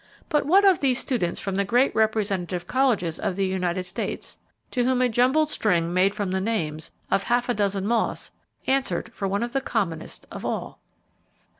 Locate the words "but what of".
0.29-0.79